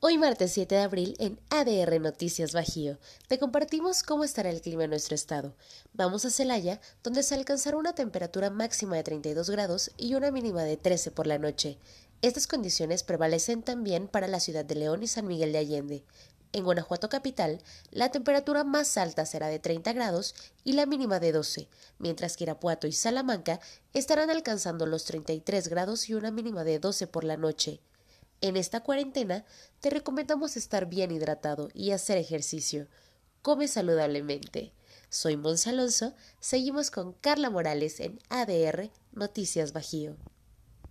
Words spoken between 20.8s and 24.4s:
mínima de 12, mientras que Irapuato y Salamanca estarán